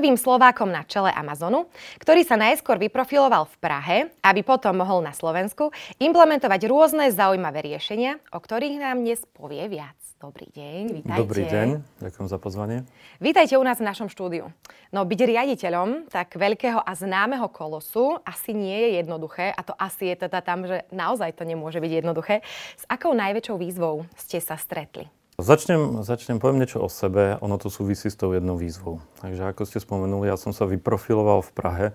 prvým 0.00 0.16
Slovákom 0.16 0.72
na 0.72 0.80
čele 0.88 1.12
Amazonu, 1.12 1.68
ktorý 2.00 2.24
sa 2.24 2.40
najskôr 2.40 2.80
vyprofiloval 2.80 3.44
v 3.44 3.56
Prahe, 3.60 3.98
aby 4.24 4.40
potom 4.40 4.80
mohol 4.80 5.04
na 5.04 5.12
Slovensku 5.12 5.68
implementovať 6.00 6.72
rôzne 6.72 7.12
zaujímavé 7.12 7.68
riešenia, 7.68 8.16
o 8.32 8.40
ktorých 8.40 8.80
nám 8.80 9.04
dnes 9.04 9.20
povie 9.36 9.60
viac. 9.68 9.92
Dobrý 10.16 10.48
deň, 10.56 11.04
vítajte. 11.04 11.20
Dobrý 11.20 11.44
deň, 11.44 11.68
ďakujem 12.00 12.28
za 12.32 12.38
pozvanie. 12.40 12.88
Vítajte 13.20 13.60
u 13.60 13.64
nás 13.64 13.76
v 13.76 13.92
našom 13.92 14.08
štúdiu. 14.08 14.48
No 14.88 15.04
byť 15.04 15.20
riaditeľom 15.20 16.08
tak 16.08 16.32
veľkého 16.32 16.80
a 16.80 16.96
známeho 16.96 17.52
kolosu 17.52 18.24
asi 18.24 18.56
nie 18.56 18.80
je 18.80 19.04
jednoduché 19.04 19.52
a 19.52 19.60
to 19.60 19.76
asi 19.76 20.16
je 20.16 20.24
teda 20.24 20.40
tam, 20.40 20.64
že 20.64 20.88
naozaj 20.88 21.36
to 21.36 21.44
nemôže 21.44 21.76
byť 21.76 21.92
jednoduché. 22.00 22.40
S 22.80 22.88
akou 22.88 23.12
najväčšou 23.12 23.60
výzvou 23.60 24.08
ste 24.16 24.40
sa 24.40 24.56
stretli? 24.56 25.19
Začnem, 25.40 26.04
začnem, 26.04 26.36
poviem 26.36 26.60
niečo 26.60 26.84
o 26.84 26.92
sebe, 26.92 27.40
ono 27.40 27.56
to 27.56 27.72
súvisí 27.72 28.12
s 28.12 28.16
tou 28.16 28.36
jednou 28.36 28.60
výzvou. 28.60 29.00
Takže 29.24 29.48
ako 29.48 29.64
ste 29.64 29.80
spomenuli, 29.80 30.28
ja 30.28 30.36
som 30.36 30.52
sa 30.52 30.68
vyprofiloval 30.68 31.40
v 31.40 31.50
Prahe. 31.56 31.86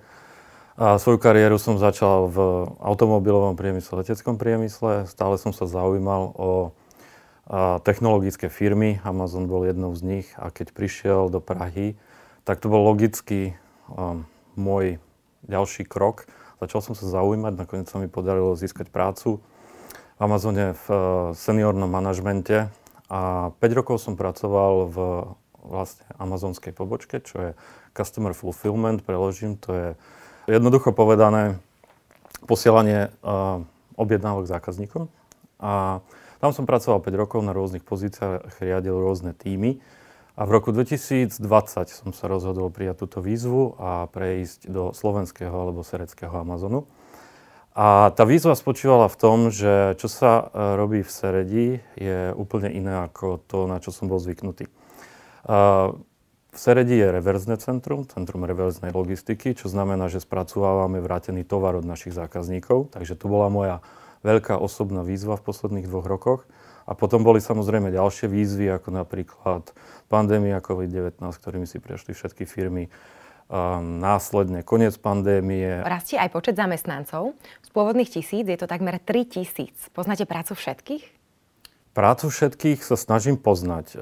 A 0.81 0.98
svoju 0.98 1.21
kariéru 1.21 1.62
som 1.62 1.77
začal 1.77 2.26
v 2.26 2.38
automobilovom 2.81 3.54
priemysle, 3.54 4.02
leteckom 4.02 4.41
priemysle. 4.41 5.05
Stále 5.05 5.38
som 5.38 5.54
sa 5.54 5.70
zaujímal 5.70 6.34
o 6.34 6.73
technologické 7.85 8.49
firmy. 8.49 8.98
Amazon 9.05 9.46
bol 9.46 9.62
jednou 9.70 9.93
z 9.93 10.02
nich. 10.02 10.27
A 10.41 10.49
keď 10.49 10.73
prišiel 10.73 11.30
do 11.30 11.38
Prahy, 11.38 11.93
tak 12.49 12.57
to 12.57 12.68
bol 12.68 12.82
logický 12.82 13.54
um, 13.93 14.26
môj 14.57 14.98
ďalší 15.46 15.85
krok. 15.85 16.26
Začal 16.66 16.82
som 16.82 16.93
sa 16.98 17.05
zaujímať, 17.05 17.54
nakoniec 17.62 17.85
sa 17.85 18.02
mi 18.02 18.09
podarilo 18.09 18.57
získať 18.57 18.90
prácu 18.90 19.38
v 20.18 20.20
Amazone 20.20 20.73
v 20.73 20.85
uh, 20.90 20.98
seniornom 21.38 21.88
manažmente 21.88 22.73
a 23.09 23.54
5 23.62 23.77
rokov 23.77 24.02
som 24.02 24.18
pracoval 24.18 24.90
v 24.90 24.98
vlastne 25.66 26.05
amazonskej 26.22 26.73
pobočke, 26.73 27.22
čo 27.22 27.36
je 27.41 27.52
Customer 27.98 28.34
Fulfillment, 28.34 29.02
preložím, 29.02 29.58
to 29.58 29.70
je 29.73 29.88
jednoducho 30.46 30.94
povedané 30.94 31.58
posielanie 32.46 33.10
uh, 33.26 33.66
objednávok 33.98 34.46
zákazníkom. 34.46 35.10
A 35.57 36.04
tam 36.38 36.52
som 36.54 36.70
pracoval 36.70 37.02
5 37.02 37.10
rokov 37.18 37.40
na 37.41 37.55
rôznych 37.55 37.82
pozíciách, 37.82 38.62
riadil 38.62 38.94
rôzne 38.94 39.34
týmy. 39.34 39.82
A 40.35 40.44
v 40.44 40.51
roku 40.51 40.76
2020 40.76 41.32
som 41.88 42.12
sa 42.12 42.27
rozhodol 42.27 42.68
prijať 42.68 43.07
túto 43.07 43.24
výzvu 43.24 43.79
a 43.79 44.12
prejsť 44.12 44.68
do 44.68 44.91
slovenského 44.91 45.55
alebo 45.55 45.79
sereckého 45.79 46.35
Amazonu. 46.35 46.84
A 47.76 48.15
tá 48.15 48.23
výzva 48.23 48.55
spočívala 48.55 49.12
v 49.12 49.20
tom, 49.20 49.37
že 49.51 49.99
čo 49.99 50.07
sa 50.07 50.48
e, 50.48 50.79
robí 50.79 51.04
v 51.04 51.12
Seredi 51.12 51.68
je 51.99 52.32
úplne 52.40 52.71
iné 52.71 53.04
ako 53.04 53.43
to, 53.43 53.67
na 53.67 53.84
čo 53.84 53.91
som 53.91 54.07
bol 54.07 54.15
zvyknutý. 54.15 54.71
V 56.55 56.63
Seredi 56.63 56.95
je 56.95 57.12
reverzné 57.12 57.59
centrum, 57.59 58.07
centrum 58.07 58.48
reverznej 58.48 58.95
logistiky, 58.95 59.51
čo 59.59 59.67
znamená, 59.67 60.07
že 60.07 60.23
spracovávame 60.23 61.04
vrátený 61.04 61.43
tovar 61.43 61.76
od 61.76 61.84
našich 61.84 62.15
zákazníkov. 62.15 62.95
Takže 62.95 63.20
to 63.20 63.27
bola 63.27 63.51
moja 63.51 63.84
veľká 64.23 64.56
osobná 64.56 65.03
výzva 65.03 65.35
v 65.35 65.45
posledných 65.45 65.91
dvoch 65.91 66.07
rokoch. 66.07 66.41
A 66.88 66.95
potom 66.95 67.28
boli 67.28 67.44
samozrejme 67.44 67.91
ďalšie 67.91 68.31
výzvy, 68.31 68.72
ako 68.72 68.89
napríklad 68.95 69.75
pandémia 70.07 70.63
COVID-19, 70.63 71.19
ktorými 71.19 71.67
si 71.67 71.84
prešli 71.84 72.16
všetky 72.16 72.47
firmy 72.47 72.88
následne 73.81 74.66
koniec 74.66 74.97
pandémie. 74.97 75.85
Rastie 75.85 76.18
aj 76.18 76.34
počet 76.34 76.57
zamestnancov. 76.57 77.38
Z 77.62 77.69
pôvodných 77.69 78.09
tisíc 78.09 78.46
je 78.46 78.57
to 78.57 78.66
takmer 78.66 78.97
3 78.97 79.25
tisíc. 79.29 79.75
Poznáte 79.94 80.25
prácu 80.25 80.57
všetkých? 80.57 81.03
Prácu 81.94 82.25
všetkých 82.28 82.81
sa 82.81 82.97
snažím 82.97 83.38
poznať. 83.38 83.94
E, 83.94 83.97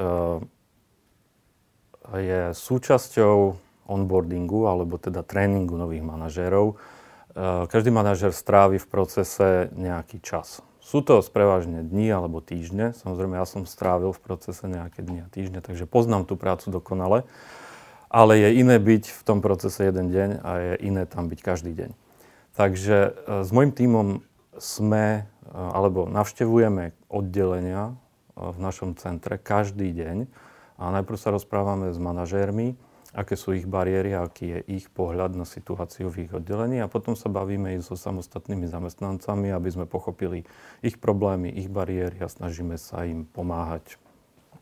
je 2.17 2.41
súčasťou 2.55 3.59
onboardingu, 3.83 4.65
alebo 4.65 4.95
teda 4.95 5.21
tréningu 5.27 5.75
nových 5.75 6.07
manažérov. 6.07 6.73
E, 6.73 6.75
každý 7.67 7.91
manažér 7.91 8.31
strávi 8.31 8.79
v 8.79 8.87
procese 8.87 9.67
nejaký 9.75 10.23
čas. 10.23 10.63
Sú 10.79 11.03
to 11.03 11.19
sprevážne 11.19 11.83
dni 11.83 12.11
alebo 12.15 12.39
týždne. 12.39 12.95
Samozrejme, 12.95 13.35
ja 13.35 13.47
som 13.47 13.67
strávil 13.67 14.15
v 14.15 14.23
procese 14.23 14.67
nejaké 14.71 15.03
dni 15.03 15.23
a 15.23 15.31
týždne, 15.31 15.59
takže 15.59 15.83
poznám 15.83 16.27
tú 16.27 16.39
prácu 16.39 16.71
dokonale 16.71 17.27
ale 18.13 18.37
je 18.37 18.49
iné 18.61 18.77
byť 18.77 19.09
v 19.09 19.21
tom 19.25 19.41
procese 19.41 19.89
jeden 19.89 20.13
deň 20.13 20.29
a 20.45 20.51
je 20.61 20.73
iné 20.85 21.09
tam 21.09 21.25
byť 21.25 21.39
každý 21.41 21.73
deň. 21.73 21.89
Takže 22.53 22.97
e, 23.09 23.11
s 23.41 23.49
môjim 23.49 23.73
tímom 23.73 24.21
sme, 24.61 25.25
e, 25.25 25.49
alebo 25.49 26.05
navštevujeme 26.05 26.93
oddelenia 27.09 27.89
e, 27.89 27.93
v 28.37 28.57
našom 28.61 28.93
centre 28.93 29.41
každý 29.41 29.89
deň. 29.97 30.29
A 30.77 30.93
najprv 30.93 31.17
sa 31.17 31.33
rozprávame 31.33 31.89
s 31.89 31.97
manažérmi, 31.97 32.77
aké 33.17 33.33
sú 33.33 33.57
ich 33.57 33.65
bariéry, 33.65 34.13
aký 34.13 34.45
je 34.45 34.59
ich 34.77 34.85
pohľad 34.93 35.33
na 35.33 35.49
situáciu 35.49 36.13
v 36.13 36.29
ich 36.29 36.31
oddelení. 36.33 36.85
A 36.85 36.89
potom 36.89 37.17
sa 37.17 37.33
bavíme 37.33 37.73
i 37.73 37.81
so 37.81 37.97
samostatnými 37.97 38.69
zamestnancami, 38.69 39.49
aby 39.49 39.69
sme 39.73 39.85
pochopili 39.89 40.45
ich 40.85 41.01
problémy, 41.01 41.49
ich 41.49 41.69
bariéry 41.69 42.21
a 42.21 42.29
snažíme 42.29 42.77
sa 42.77 43.09
im 43.09 43.25
pomáhať 43.25 43.97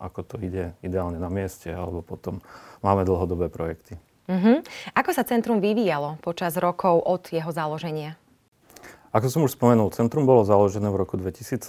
ako 0.01 0.25
to 0.25 0.35
ide 0.41 0.73
ideálne 0.81 1.21
na 1.21 1.29
mieste, 1.29 1.69
alebo 1.69 2.01
potom 2.01 2.41
máme 2.81 3.05
dlhodobé 3.05 3.53
projekty. 3.53 4.01
Uh-huh. 4.25 4.65
Ako 4.97 5.13
sa 5.13 5.21
centrum 5.21 5.61
vyvíjalo 5.61 6.17
počas 6.25 6.57
rokov 6.57 7.05
od 7.05 7.29
jeho 7.29 7.53
založenia? 7.53 8.17
Ako 9.11 9.27
som 9.27 9.43
už 9.43 9.59
spomenul, 9.59 9.91
centrum 9.93 10.23
bolo 10.23 10.47
založené 10.47 10.87
v 10.89 11.03
roku 11.03 11.19
2017 11.19 11.61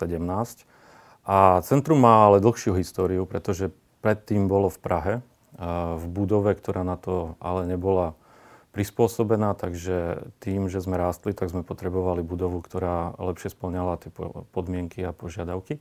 a 1.26 1.58
centrum 1.66 1.98
má 1.98 2.30
ale 2.30 2.38
dlhšiu 2.38 2.78
históriu, 2.78 3.26
pretože 3.26 3.74
predtým 3.98 4.46
bolo 4.46 4.70
v 4.70 4.78
Prahe, 4.78 5.14
v 5.98 6.04
budove, 6.06 6.54
ktorá 6.54 6.86
na 6.86 6.94
to 6.96 7.34
ale 7.42 7.66
nebola 7.66 8.14
prispôsobená, 8.72 9.52
takže 9.52 10.24
tým, 10.40 10.72
že 10.72 10.80
sme 10.80 10.96
rástli, 10.96 11.36
tak 11.36 11.52
sme 11.52 11.60
potrebovali 11.60 12.24
budovu, 12.24 12.64
ktorá 12.64 13.12
lepšie 13.20 13.52
splňala 13.52 14.00
tie 14.00 14.08
podmienky 14.54 15.04
a 15.04 15.12
požiadavky. 15.12 15.76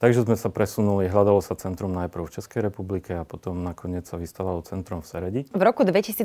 Takže 0.00 0.24
sme 0.24 0.32
sa 0.32 0.48
presunuli, 0.48 1.12
hľadalo 1.12 1.44
sa 1.44 1.52
centrum 1.60 1.92
najprv 1.92 2.24
v 2.24 2.34
Českej 2.40 2.72
republike 2.72 3.12
a 3.12 3.28
potom 3.28 3.60
nakoniec 3.60 4.08
sa 4.08 4.16
vystavalo 4.16 4.64
centrum 4.64 5.04
v 5.04 5.06
Seredi. 5.12 5.40
V 5.52 5.60
roku 5.60 5.84
2020 5.84 6.24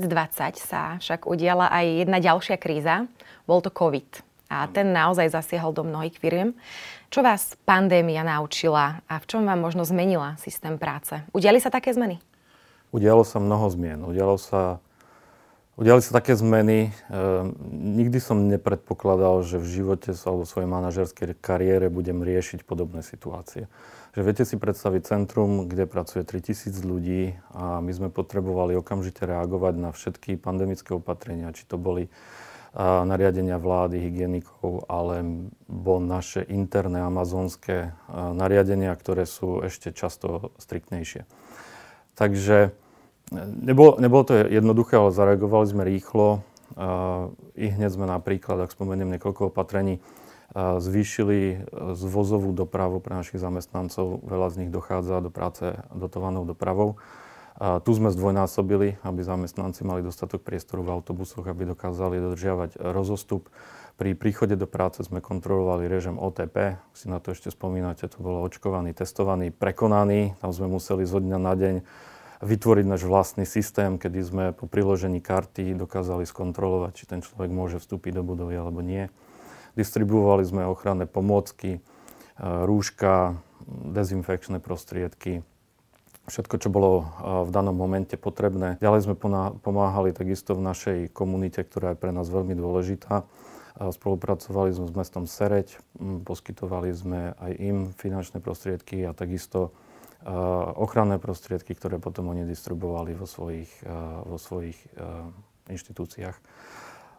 sa 0.56 0.96
však 0.96 1.28
udiala 1.28 1.68
aj 1.68 2.08
jedna 2.08 2.24
ďalšia 2.24 2.56
kríza. 2.56 3.04
Bol 3.44 3.60
to 3.60 3.68
COVID. 3.68 4.24
A 4.48 4.72
ten 4.72 4.96
naozaj 4.96 5.28
zasiahol 5.28 5.76
do 5.76 5.84
mnohých 5.84 6.16
firiem. 6.24 6.56
Čo 7.12 7.20
vás 7.20 7.60
pandémia 7.68 8.24
naučila 8.24 9.04
a 9.12 9.20
v 9.20 9.28
čom 9.28 9.44
vám 9.44 9.60
možno 9.60 9.84
zmenila 9.84 10.40
systém 10.40 10.80
práce? 10.80 11.20
Udiali 11.36 11.60
sa 11.60 11.68
také 11.68 11.92
zmeny? 11.92 12.24
Udialo 12.96 13.28
sa 13.28 13.44
mnoho 13.44 13.68
zmien. 13.76 14.00
Udialo 14.08 14.40
sa 14.40 14.80
Udiali 15.76 16.00
sa 16.00 16.16
také 16.16 16.40
zmeny. 16.40 16.88
E, 16.88 17.12
nikdy 17.76 18.24
som 18.24 18.48
nepredpokladal, 18.48 19.44
že 19.44 19.60
v 19.60 19.68
živote 19.68 20.16
alebo 20.16 20.48
svojej 20.48 20.72
manažerskej 20.72 21.36
kariére 21.44 21.92
budem 21.92 22.24
riešiť 22.24 22.64
podobné 22.64 23.04
situácie. 23.04 23.68
Že 24.16 24.22
viete 24.24 24.44
si 24.48 24.56
predstaviť 24.56 25.04
centrum, 25.04 25.68
kde 25.68 25.84
pracuje 25.84 26.24
3000 26.24 26.80
ľudí 26.80 27.36
a 27.52 27.84
my 27.84 27.92
sme 27.92 28.08
potrebovali 28.08 28.80
okamžite 28.80 29.28
reagovať 29.28 29.76
na 29.76 29.90
všetky 29.92 30.40
pandemické 30.40 30.96
opatrenia, 30.96 31.52
či 31.52 31.68
to 31.68 31.76
boli 31.76 32.08
nariadenia 32.76 33.56
vlády, 33.56 34.04
hygienikov, 34.04 34.84
alebo 34.92 36.04
naše 36.04 36.44
interné 36.44 37.00
amazonské 37.00 37.96
nariadenia, 38.12 38.92
ktoré 39.00 39.24
sú 39.24 39.64
ešte 39.64 39.96
často 39.96 40.52
striktnejšie. 40.60 41.24
Takže 42.20 42.76
Nebolo, 43.34 43.98
nebolo 43.98 44.24
to 44.28 44.38
jednoduché, 44.38 45.02
ale 45.02 45.10
zareagovali 45.10 45.66
sme 45.66 45.84
rýchlo. 45.88 46.46
I 47.56 47.66
hneď 47.72 47.90
sme 47.90 48.06
napríklad, 48.06 48.68
ak 48.68 48.74
spomeniem 48.74 49.16
niekoľko 49.18 49.50
opatrení, 49.50 50.04
zvýšili 50.56 51.66
zvozovú 51.98 52.54
dopravu 52.54 53.02
pre 53.02 53.18
našich 53.18 53.42
zamestnancov. 53.42 54.22
Veľa 54.24 54.48
z 54.54 54.56
nich 54.66 54.72
dochádza 54.72 55.26
do 55.26 55.34
práce 55.34 55.74
dotovanou 55.92 56.46
dopravou. 56.46 57.02
A 57.56 57.80
tu 57.80 57.96
sme 57.96 58.12
zdvojnásobili, 58.12 59.00
aby 59.08 59.20
zamestnanci 59.24 59.88
mali 59.88 60.04
dostatok 60.04 60.44
priestoru 60.44 60.84
v 60.84 61.00
autobusoch, 61.00 61.48
aby 61.48 61.64
dokázali 61.64 62.20
dodržiavať 62.20 62.84
rozostup. 62.92 63.48
Pri 63.96 64.12
príchode 64.12 64.60
do 64.60 64.68
práce 64.68 65.00
sme 65.08 65.24
kontrolovali 65.24 65.88
režim 65.88 66.20
OTP, 66.20 66.76
si 66.92 67.08
na 67.08 67.24
to 67.24 67.32
ešte 67.32 67.48
spomínate, 67.48 68.12
to 68.12 68.20
bolo 68.20 68.44
očkovaný, 68.44 68.92
testovaný, 68.92 69.56
prekonaný. 69.56 70.36
Tam 70.44 70.52
sme 70.52 70.68
museli 70.68 71.08
zo 71.08 71.24
dňa 71.24 71.38
na 71.40 71.54
deň 71.56 71.76
vytvoriť 72.46 72.86
náš 72.86 73.04
vlastný 73.10 73.44
systém, 73.50 73.98
kedy 73.98 74.20
sme 74.22 74.46
po 74.54 74.70
priložení 74.70 75.20
karty 75.20 75.74
dokázali 75.74 76.30
skontrolovať, 76.30 76.92
či 76.94 77.06
ten 77.10 77.20
človek 77.26 77.50
môže 77.50 77.82
vstúpiť 77.82 78.22
do 78.22 78.24
budovy 78.24 78.56
alebo 78.56 78.86
nie. 78.86 79.10
Distribuovali 79.74 80.46
sme 80.46 80.70
ochranné 80.70 81.10
pomôcky, 81.10 81.78
e, 81.78 81.80
rúška, 82.40 83.42
dezinfekčné 83.68 84.62
prostriedky, 84.62 85.42
všetko, 86.30 86.56
čo 86.62 86.70
bolo 86.70 86.92
e, 87.02 87.04
v 87.44 87.50
danom 87.50 87.76
momente 87.76 88.16
potrebné. 88.16 88.78
Ďalej 88.80 89.02
sme 89.10 89.16
pomáhali 89.60 90.14
takisto 90.14 90.54
v 90.54 90.64
našej 90.64 91.00
komunite, 91.12 91.66
ktorá 91.66 91.98
je 91.98 92.02
pre 92.02 92.14
nás 92.14 92.30
veľmi 92.30 92.54
dôležitá. 92.56 93.26
Spolupracovali 93.76 94.72
sme 94.72 94.88
s 94.88 94.94
mestom 94.96 95.28
Sereď, 95.28 95.68
poskytovali 96.00 96.96
sme 96.96 97.36
aj 97.36 97.52
im 97.60 97.78
finančné 97.92 98.40
prostriedky 98.40 99.04
a 99.04 99.12
takisto 99.12 99.76
ochranné 100.82 101.22
prostriedky, 101.22 101.78
ktoré 101.78 102.02
potom 102.02 102.34
oni 102.34 102.50
distribuovali 102.50 103.14
vo 103.14 103.30
svojich, 103.30 103.70
vo 104.26 104.42
svojich 104.42 104.78
inštitúciách. 105.70 106.38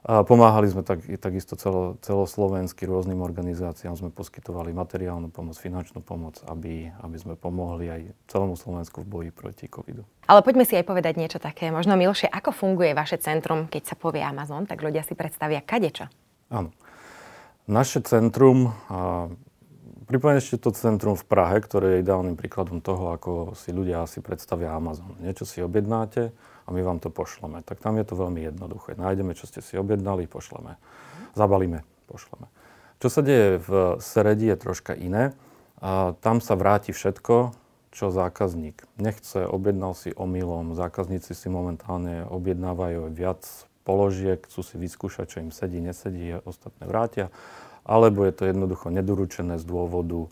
A 0.07 0.23
pomáhali 0.23 0.71
sme 0.71 0.87
tak, 0.87 1.03
takisto 1.19 1.59
celo, 1.59 1.99
celoslovensky 1.99 2.87
rôznym 2.87 3.27
organizáciám, 3.27 3.99
sme 3.99 4.15
poskytovali 4.15 4.71
materiálnu 4.71 5.35
pomoc, 5.35 5.59
finančnú 5.59 5.99
pomoc, 5.99 6.39
aby, 6.47 6.95
aby 7.03 7.17
sme 7.19 7.35
pomohli 7.35 7.91
aj 7.91 8.01
celému 8.31 8.55
Slovensku 8.55 9.03
v 9.03 9.11
boji 9.11 9.31
proti 9.35 9.67
covidu. 9.67 10.07
Ale 10.31 10.47
poďme 10.47 10.63
si 10.63 10.79
aj 10.79 10.87
povedať 10.87 11.19
niečo 11.19 11.43
také, 11.43 11.75
možno 11.75 11.99
milšie, 11.99 12.31
ako 12.31 12.55
funguje 12.55 12.95
vaše 12.95 13.19
centrum, 13.19 13.67
keď 13.67 13.83
sa 13.83 13.99
povie 13.99 14.23
Amazon, 14.23 14.63
tak 14.63 14.79
ľudia 14.79 15.03
si 15.03 15.19
predstavia 15.19 15.59
kadečo. 15.59 16.07
Áno. 16.55 16.71
Naše 17.67 17.99
centrum, 18.07 18.79
a 20.07 20.09
pripomeň 20.15 20.39
ešte 20.39 20.63
to 20.63 20.71
centrum 20.71 21.19
v 21.19 21.27
Prahe, 21.27 21.59
ktoré 21.59 21.99
je 21.99 22.07
ideálnym 22.07 22.39
príkladom 22.39 22.79
toho, 22.79 23.11
ako 23.11 23.59
si 23.59 23.75
ľudia 23.75 24.07
asi 24.07 24.23
predstavia 24.23 24.71
Amazon. 24.71 25.19
Niečo 25.19 25.43
si 25.43 25.59
objednáte, 25.59 26.31
a 26.67 26.75
my 26.75 26.83
vám 26.83 26.99
to 26.99 27.15
pošleme. 27.15 27.63
Tak 27.63 27.79
tam 27.79 27.95
je 27.95 28.05
to 28.05 28.19
veľmi 28.19 28.43
jednoduché. 28.43 28.99
Nájdeme, 28.99 29.39
čo 29.39 29.47
ste 29.47 29.63
si 29.63 29.79
objednali, 29.79 30.27
pošleme. 30.27 30.79
Zabalíme, 31.39 31.87
pošleme. 32.11 32.51
Čo 32.99 33.09
sa 33.11 33.21
deje 33.23 33.63
v 33.63 33.71
Seredi 34.03 34.51
je 34.51 34.57
troška 34.59 34.93
iné. 34.99 35.31
A 35.79 36.19
tam 36.19 36.43
sa 36.43 36.59
vráti 36.59 36.91
všetko, 36.91 37.55
čo 37.95 38.11
zákazník 38.11 38.83
nechce, 38.99 39.47
objednal 39.47 39.95
si 39.95 40.11
omylom. 40.11 40.75
Zákazníci 40.75 41.39
si 41.39 41.47
momentálne 41.47 42.27
objednávajú 42.27 43.15
viac 43.15 43.47
položiek, 43.87 44.43
chcú 44.43 44.61
si 44.67 44.75
vyskúšať, 44.77 45.27
čo 45.31 45.39
im 45.47 45.55
sedí, 45.55 45.79
nesedí, 45.79 46.35
ostatné 46.43 46.91
vrátia. 46.91 47.31
Alebo 47.87 48.27
je 48.27 48.35
to 48.35 48.51
jednoducho 48.51 48.91
nedoručené 48.91 49.63
z 49.63 49.65
dôvodu, 49.65 50.27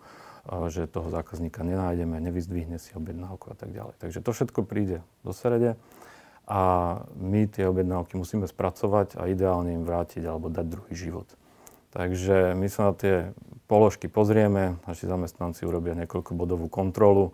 že 0.69 0.91
toho 0.91 1.09
zákazníka 1.09 1.65
nenájdeme, 1.65 2.21
nevyzdvihne 2.21 2.77
si 2.77 2.93
objednávku 2.93 3.49
a 3.49 3.57
tak 3.57 3.73
ďalej. 3.73 3.97
Takže 3.97 4.19
to 4.21 4.31
všetko 4.35 4.61
príde 4.67 5.01
do 5.23 5.33
Serede 5.33 5.79
a 6.45 6.61
my 7.17 7.49
tie 7.49 7.65
objednávky 7.65 8.21
musíme 8.21 8.45
spracovať 8.45 9.17
a 9.17 9.31
ideálne 9.33 9.73
im 9.73 9.89
vrátiť 9.89 10.21
alebo 10.29 10.53
dať 10.53 10.67
druhý 10.69 10.93
život. 10.93 11.25
Takže 11.95 12.53
my 12.59 12.67
sa 12.69 12.91
na 12.91 12.95
tie 12.99 13.15
položky 13.71 14.11
pozrieme, 14.11 14.77
naši 14.85 15.09
zamestnanci 15.09 15.65
urobia 15.65 15.97
niekoľko 15.97 16.37
bodovú 16.37 16.67
kontrolu 16.69 17.33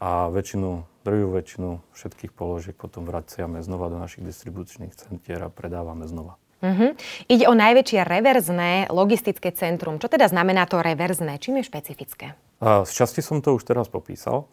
a 0.00 0.26
väčšinu, 0.32 0.82
druhú 1.06 1.30
väčšinu 1.30 1.78
všetkých 1.94 2.32
položiek 2.34 2.74
potom 2.74 3.06
vraciame 3.06 3.62
znova 3.62 3.92
do 3.92 4.00
našich 4.00 4.26
distribučných 4.26 4.96
centier 4.96 5.38
a 5.44 5.52
predávame 5.52 6.08
znova. 6.10 6.40
Uh-huh. 6.58 6.90
Ide 7.30 7.46
o 7.46 7.54
najväčšie 7.54 8.02
reverzné 8.02 8.90
logistické 8.90 9.54
centrum. 9.54 10.02
Čo 10.02 10.10
teda 10.10 10.26
znamená 10.26 10.66
to 10.66 10.82
reverzné? 10.82 11.38
Čím 11.38 11.62
je 11.62 11.70
špecifické? 11.70 12.34
Z 12.58 12.90
časti 12.90 13.22
som 13.22 13.38
to 13.38 13.54
už 13.54 13.62
teraz 13.62 13.86
popísal. 13.86 14.50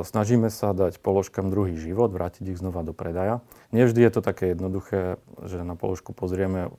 Snažíme 0.00 0.48
sa 0.48 0.72
dať 0.72 0.96
položkám 1.04 1.52
druhý 1.52 1.76
život, 1.76 2.08
vrátiť 2.08 2.56
ich 2.56 2.56
znova 2.56 2.80
do 2.80 2.96
predaja. 2.96 3.44
Nevždy 3.76 4.00
je 4.00 4.12
to 4.16 4.20
také 4.24 4.56
jednoduché, 4.56 5.20
že 5.44 5.60
na 5.60 5.76
položku 5.76 6.16
pozrieme, 6.16 6.72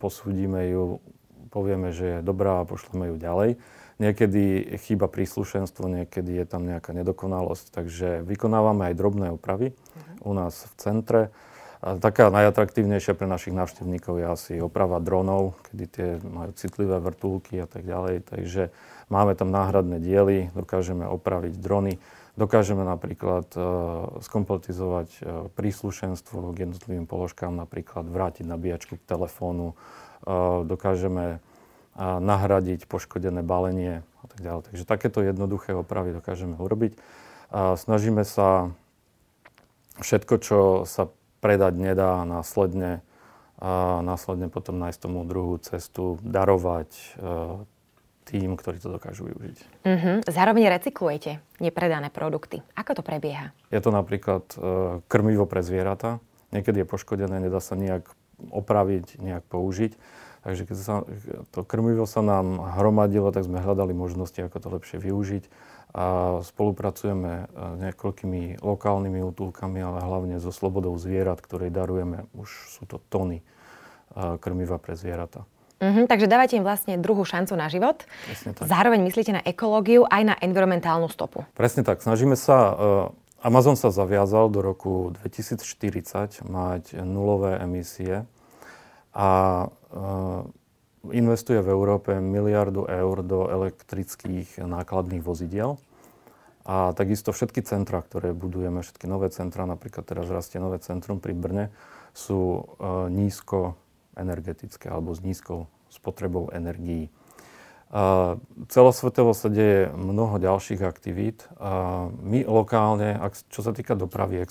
posúdime 0.00 0.72
ju, 0.72 1.04
povieme, 1.52 1.92
že 1.92 2.16
je 2.16 2.18
dobrá 2.24 2.64
a 2.64 2.68
pošleme 2.68 3.12
ju 3.12 3.16
ďalej. 3.20 3.60
Niekedy 4.00 4.72
chýba 4.80 5.12
príslušenstvo, 5.12 5.84
niekedy 5.84 6.40
je 6.40 6.46
tam 6.48 6.64
nejaká 6.64 6.96
nedokonalosť, 6.96 7.68
takže 7.68 8.24
vykonávame 8.24 8.88
aj 8.88 8.94
drobné 8.96 9.36
opravy 9.36 9.76
u 10.24 10.32
nás 10.32 10.64
v 10.64 10.72
centre. 10.80 11.22
Taká 11.80 12.28
najatraktívnejšia 12.28 13.16
pre 13.16 13.24
našich 13.24 13.56
návštevníkov 13.56 14.14
je 14.20 14.26
asi 14.28 14.52
oprava 14.60 15.00
dronov, 15.00 15.56
kedy 15.72 15.84
tie 15.88 16.08
majú 16.20 16.52
citlivé 16.52 17.00
vrtulky 17.00 17.56
a 17.56 17.64
tak 17.64 17.88
ďalej. 17.88 18.28
Takže 18.28 18.68
máme 19.08 19.32
tam 19.32 19.48
náhradné 19.48 19.96
diely, 19.96 20.52
dokážeme 20.52 21.08
opraviť 21.08 21.56
drony 21.56 21.96
Dokážeme 22.38 22.88
napríklad 22.88 23.52
uh, 23.52 24.16
skompletizovať 24.24 25.08
uh, 25.20 25.52
príslušenstvo 25.52 26.56
k 26.56 26.64
jednotlivým 26.64 27.04
položkám, 27.04 27.52
napríklad 27.52 28.08
vrátiť 28.08 28.48
nabíjačku 28.48 28.96
k 28.96 29.04
telefónu, 29.04 29.74
uh, 29.74 30.64
dokážeme 30.64 31.36
uh, 31.36 32.16
nahradiť 32.22 32.88
poškodené 32.88 33.44
balenie 33.44 34.06
a 34.22 34.26
tak 34.30 34.40
ďalej. 34.40 34.62
Takže 34.72 34.88
takéto 34.88 35.20
jednoduché 35.20 35.76
opravy 35.76 36.16
dokážeme 36.16 36.56
urobiť. 36.56 36.96
Snažíme 37.50 38.22
sa 38.22 38.70
všetko, 39.98 40.34
čo 40.38 40.58
sa 40.86 41.10
predať 41.40 41.76
nedá, 41.76 42.22
následne, 42.28 43.02
a 43.60 44.00
následne 44.00 44.48
potom 44.48 44.80
nájsť 44.80 44.98
tomu 45.00 45.24
druhú 45.28 45.60
cestu, 45.60 46.16
darovať, 46.24 47.16
tým, 48.30 48.54
ktorí 48.54 48.78
to 48.78 48.94
dokážu 48.94 49.26
využiť. 49.26 49.58
Uh-huh. 49.82 50.16
Zároveň 50.22 50.70
recyklujete 50.70 51.42
nepredané 51.58 52.14
produkty. 52.14 52.62
Ako 52.78 52.94
to 52.94 53.02
prebieha? 53.02 53.50
Je 53.74 53.82
to 53.82 53.90
napríklad 53.90 54.46
uh, 54.54 55.02
krmivo 55.10 55.50
pre 55.50 55.66
zvieratá. 55.66 56.22
Niekedy 56.54 56.84
je 56.84 56.86
poškodené, 56.86 57.42
nedá 57.42 57.58
sa 57.58 57.74
nejak 57.74 58.06
opraviť, 58.54 59.18
nejak 59.18 59.42
použiť. 59.50 59.98
Takže 60.46 60.62
keď 60.62 60.76
sa, 60.78 60.94
to 61.50 61.66
krmivo 61.66 62.06
sa 62.06 62.22
nám 62.22 62.62
hromadilo, 62.78 63.34
tak 63.34 63.44
sme 63.44 63.60
hľadali 63.60 63.92
možnosti, 63.92 64.38
ako 64.40 64.56
to 64.62 64.68
lepšie 64.78 64.96
využiť. 65.02 65.44
A 65.90 66.38
spolupracujeme 66.46 67.50
s 67.50 67.78
e, 67.80 67.90
niekoľkými 67.90 68.62
lokálnymi 68.62 69.20
útulkami, 69.26 69.82
ale 69.82 69.98
hlavne 69.98 70.38
so 70.38 70.54
Slobodou 70.54 70.94
zvierat, 70.94 71.42
ktorej 71.42 71.74
darujeme, 71.74 72.30
už 72.38 72.48
sú 72.70 72.86
to 72.86 73.02
tony 73.10 73.42
e, 73.42 73.44
krmiva 74.38 74.78
pre 74.78 74.94
zvieratá. 74.94 75.42
Uh-huh, 75.80 76.04
takže 76.04 76.28
dávate 76.28 76.60
im 76.60 76.64
vlastne 76.64 77.00
druhú 77.00 77.24
šancu 77.24 77.56
na 77.56 77.72
život. 77.72 78.04
Zároveň 78.60 79.00
myslíte 79.00 79.32
na 79.32 79.40
ekológiu 79.40 80.04
aj 80.04 80.22
na 80.28 80.34
environmentálnu 80.36 81.08
stopu. 81.08 81.48
Presne 81.56 81.80
tak. 81.80 82.04
Snažíme 82.04 82.36
sa, 82.36 82.56
uh, 82.68 82.76
Amazon 83.40 83.80
sa 83.80 83.88
zaviazal 83.88 84.52
do 84.52 84.60
roku 84.60 85.08
2040 85.24 86.44
mať 86.44 87.00
nulové 87.00 87.56
emisie 87.64 88.28
a 89.16 89.28
uh, 89.72 90.44
investuje 91.08 91.64
v 91.64 91.72
Európe 91.72 92.12
miliardu 92.20 92.84
eur 92.84 93.24
do 93.24 93.48
elektrických 93.48 94.60
nákladných 94.60 95.24
vozidiel. 95.24 95.80
A 96.68 96.92
takisto 96.92 97.32
všetky 97.32 97.64
centra, 97.64 98.04
ktoré 98.04 98.36
budujeme, 98.36 98.84
všetky 98.84 99.08
nové 99.08 99.32
centra, 99.32 99.64
napríklad 99.64 100.04
teraz 100.04 100.28
rastie 100.28 100.60
nové 100.60 100.76
centrum 100.84 101.16
pri 101.16 101.32
Brne, 101.32 101.72
sú 102.12 102.68
uh, 102.76 103.08
nízko 103.08 103.80
energetické 104.12 104.92
alebo 104.92 105.16
s 105.16 105.24
nízkou 105.24 105.66
spotrebou 105.88 106.52
energií. 106.52 107.08
A 107.90 108.38
celosvetovo 108.70 109.34
sa 109.34 109.50
deje 109.50 109.90
mnoho 109.90 110.38
ďalších 110.38 110.78
aktivít. 110.86 111.50
My 112.22 112.46
lokálne, 112.46 113.18
čo 113.50 113.66
sa 113.66 113.74
týka 113.74 113.98
dopravy, 113.98 114.38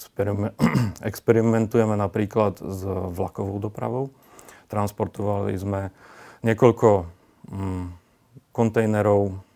experimentujeme 1.09 1.95
napríklad 1.95 2.59
s 2.59 2.83
vlakovou 3.15 3.63
dopravou. 3.63 4.11
Transportovali 4.67 5.55
sme 5.55 5.95
niekoľko 6.43 6.89
mm, 7.49 7.85
kontejnerov 8.51 9.49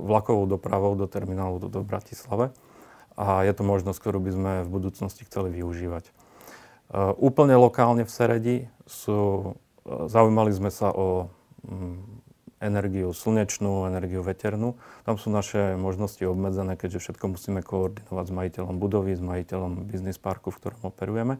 vlakovou 0.00 0.48
dopravou 0.48 0.96
do 0.96 1.04
terminálu 1.04 1.60
do, 1.60 1.68
do 1.68 1.80
Bratislave. 1.84 2.56
A 3.20 3.44
je 3.44 3.52
to 3.52 3.62
možnosť, 3.68 4.00
ktorú 4.00 4.18
by 4.24 4.30
sme 4.32 4.52
v 4.64 4.68
budúcnosti 4.72 5.28
chceli 5.28 5.52
využívať. 5.52 6.08
Uh, 6.90 7.14
úplne 7.20 7.54
lokálne 7.54 8.02
v 8.02 8.10
Seredi 8.10 8.56
sú, 8.88 9.14
uh, 9.14 10.08
zaujímali 10.08 10.50
sme 10.50 10.72
sa 10.72 10.90
o 10.90 11.28
um, 11.62 12.00
energiu 12.58 13.12
slnečnú, 13.12 13.86
energiu 13.86 14.24
veternú. 14.24 14.80
Tam 15.04 15.20
sú 15.20 15.28
naše 15.28 15.76
možnosti 15.76 16.20
obmedzené, 16.24 16.74
keďže 16.74 17.08
všetko 17.08 17.36
musíme 17.36 17.60
koordinovať 17.62 18.24
s 18.26 18.32
majiteľom 18.34 18.76
budovy, 18.80 19.14
s 19.14 19.22
majiteľom 19.22 19.86
biznis 19.86 20.18
parku, 20.18 20.50
v 20.50 20.58
ktorom 20.58 20.80
operujeme. 20.90 21.38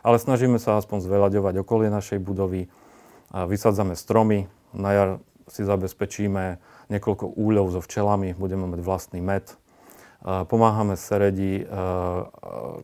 Ale 0.00 0.16
snažíme 0.16 0.62
sa 0.62 0.78
aspoň 0.78 1.02
zveľaďovať 1.02 1.54
okolie 1.60 1.90
našej 1.90 2.22
budovy. 2.22 2.70
Vysádzame 3.32 3.96
stromy, 3.96 4.46
na 4.76 4.90
jar 4.92 5.10
si 5.46 5.62
zabezpečíme 5.64 6.58
niekoľko 6.90 7.34
úľov 7.38 7.74
so 7.74 7.80
včelami, 7.82 8.34
budeme 8.34 8.66
mať 8.70 8.80
vlastný 8.82 9.22
med, 9.22 9.46
Pomáhame 10.26 10.98
Seredi, 10.98 11.62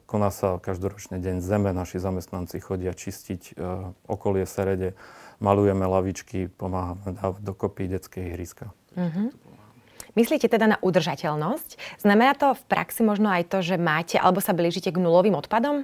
koná 0.06 0.30
sa 0.30 0.62
každoročne 0.62 1.18
Deň 1.18 1.42
zeme, 1.42 1.74
naši 1.74 1.98
zamestnanci 1.98 2.62
chodia 2.62 2.94
čistiť 2.94 3.58
okolie 4.06 4.46
Serede, 4.46 4.94
malujeme 5.42 5.82
lavičky, 5.82 6.46
pomáhame 6.46 7.18
dávať 7.18 7.42
dokopy 7.42 7.90
detské 7.90 8.30
ihriska. 8.30 8.70
Uh-huh. 8.94 9.34
Myslíte 10.14 10.46
teda 10.46 10.76
na 10.76 10.78
udržateľnosť? 10.84 11.98
Znamená 12.04 12.38
to 12.38 12.54
v 12.54 12.62
praxi 12.68 13.02
možno 13.02 13.32
aj 13.32 13.50
to, 13.50 13.58
že 13.64 13.74
máte 13.80 14.22
alebo 14.22 14.38
sa 14.38 14.54
blížite 14.54 14.94
k 14.94 15.02
nulovým 15.02 15.34
odpadom? 15.34 15.82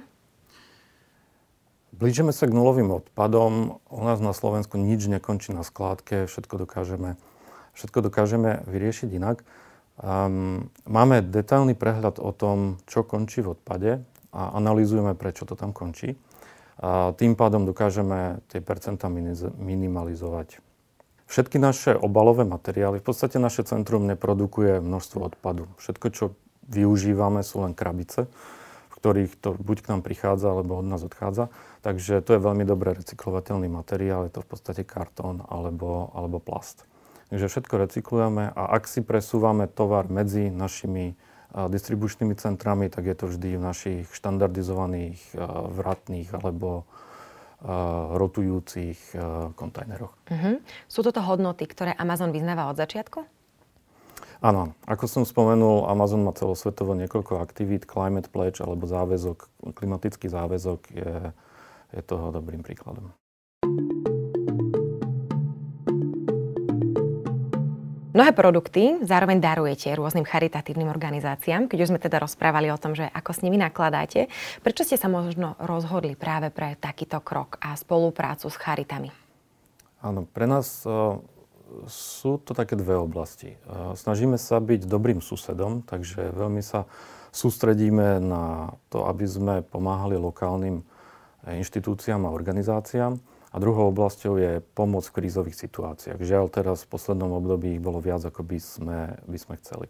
Blížime 1.99 2.31
sa 2.31 2.47
k 2.47 2.55
nulovým 2.55 2.95
odpadom. 2.95 3.83
U 3.91 4.01
nás 4.07 4.23
na 4.23 4.31
Slovensku 4.31 4.79
nič 4.79 5.11
nekončí 5.11 5.51
na 5.51 5.67
skládke, 5.67 6.31
všetko 6.31 6.63
dokážeme, 6.63 7.19
všetko 7.75 8.07
dokážeme 8.07 8.63
vyriešiť 8.71 9.19
inak. 9.19 9.43
Um, 9.99 10.71
máme 10.87 11.19
detailný 11.19 11.75
prehľad 11.75 12.23
o 12.23 12.31
tom, 12.31 12.79
čo 12.87 13.03
končí 13.03 13.43
v 13.43 13.51
odpade 13.51 13.99
a 14.31 14.55
analýzujeme, 14.55 15.11
prečo 15.11 15.43
to 15.43 15.59
tam 15.59 15.75
končí. 15.75 16.15
A 16.79 17.11
tým 17.19 17.35
pádom 17.35 17.67
dokážeme 17.67 18.39
tie 18.47 18.63
percentá 18.63 19.11
minimalizovať. 19.59 20.63
Všetky 21.27 21.59
naše 21.59 21.99
obalové 21.99 22.47
materiály, 22.47 23.03
v 23.03 23.11
podstate 23.11 23.43
naše 23.43 23.67
centrum 23.67 24.07
neprodukuje 24.07 24.79
množstvo 24.79 25.35
odpadu. 25.35 25.67
Všetko, 25.75 26.07
čo 26.15 26.31
využívame, 26.63 27.43
sú 27.43 27.59
len 27.67 27.75
krabice, 27.75 28.31
v 28.87 28.93
ktorých 28.95 29.35
to 29.35 29.59
buď 29.59 29.77
k 29.83 29.89
nám 29.91 29.99
prichádza, 29.99 30.47
alebo 30.47 30.79
od 30.79 30.87
nás 30.87 31.03
odchádza. 31.03 31.51
Takže 31.79 32.19
to 32.19 32.35
je 32.35 32.43
veľmi 32.43 32.67
dobre 32.67 32.91
recyklovateľný 32.91 33.71
materiál, 33.71 34.27
je 34.27 34.35
to 34.35 34.43
v 34.43 34.49
podstate 34.51 34.83
kartón 34.83 35.47
alebo, 35.47 36.11
alebo 36.11 36.43
plast. 36.43 36.83
Takže 37.31 37.47
všetko 37.47 37.75
recyklujeme 37.87 38.51
a 38.51 38.63
ak 38.75 38.89
si 38.89 38.99
presúvame 38.99 39.69
tovar 39.69 40.11
medzi 40.11 40.51
našimi 40.51 41.15
distribučnými 41.49 42.37
centrami, 42.37 42.93
tak 42.93 43.09
je 43.09 43.15
to 43.17 43.25
vždy 43.25 43.57
v 43.57 43.63
našich 43.63 44.05
štandardizovaných 44.13 45.33
vratných 45.73 46.29
alebo 46.35 46.85
rotujúcich 48.15 49.17
kontajneroch. 49.57 50.13
Uh-huh. 50.29 50.61
Sú 50.85 51.03
toto 51.03 51.19
hodnoty, 51.25 51.65
ktoré 51.65 51.97
Amazon 51.97 52.29
vyznáva 52.31 52.69
od 52.69 52.77
začiatku? 52.77 53.25
Áno, 54.39 54.71
ako 54.87 55.05
som 55.09 55.23
spomenul, 55.27 55.89
Amazon 55.91 56.23
má 56.23 56.31
celosvetovo 56.31 56.95
niekoľko 56.95 57.43
aktivít, 57.43 57.83
Climate 57.83 58.31
Pledge 58.31 58.63
alebo 58.63 58.87
záväzok, 58.87 59.51
klimatický 59.75 60.31
záväzok 60.31 60.81
je, 60.95 61.13
je 61.93 62.01
toho 62.05 62.29
dobrým 62.29 62.61
príkladom. 62.61 63.13
Mnohé 68.09 68.33
produkty 68.33 68.97
zároveň 69.05 69.37
darujete 69.37 69.93
rôznym 69.93 70.25
charitatívnym 70.25 70.89
organizáciám. 70.89 71.69
Keď 71.69 71.77
už 71.77 71.89
sme 71.93 72.01
teda 72.01 72.17
rozprávali 72.19 72.67
o 72.73 72.81
tom, 72.81 72.97
že 72.97 73.05
ako 73.05 73.31
s 73.31 73.45
nimi 73.45 73.55
nakladáte, 73.55 74.27
prečo 74.65 74.81
ste 74.81 74.97
sa 74.97 75.05
možno 75.07 75.53
rozhodli 75.61 76.17
práve 76.17 76.49
pre 76.49 76.73
takýto 76.75 77.21
krok 77.21 77.61
a 77.61 77.77
spoluprácu 77.77 78.49
s 78.49 78.57
charitami? 78.57 79.13
Áno, 80.01 80.25
pre 80.25 80.49
nás 80.49 80.83
uh, 80.89 81.21
sú 81.87 82.41
to 82.41 82.57
také 82.57 82.73
dve 82.75 82.97
oblasti. 82.97 83.55
Uh, 83.63 83.93
snažíme 83.93 84.41
sa 84.41 84.57
byť 84.57 84.89
dobrým 84.89 85.21
susedom, 85.21 85.85
takže 85.85 86.33
veľmi 86.33 86.65
sa 86.65 86.89
sústredíme 87.29 88.17
na 88.19 88.73
to, 88.89 89.05
aby 89.05 89.25
sme 89.29 89.61
pomáhali 89.61 90.17
lokálnym 90.17 90.81
eh, 90.81 90.98
inštitúciám 91.47 92.27
a 92.27 92.33
organizáciám. 92.33 93.15
A 93.49 93.57
druhou 93.57 93.89
oblasťou 93.89 94.37
je 94.37 94.51
pomoc 94.77 95.09
v 95.09 95.15
krízových 95.21 95.57
situáciách. 95.57 96.21
Žiaľ, 96.21 96.53
teraz 96.53 96.85
v 96.85 96.93
poslednom 96.93 97.33
období 97.33 97.77
ich 97.77 97.81
bolo 97.81 97.97
viac, 97.97 98.21
ako 98.21 98.45
by 98.45 98.57
sme, 98.61 98.99
by 99.25 99.37
sme 99.41 99.55
chceli. 99.57 99.87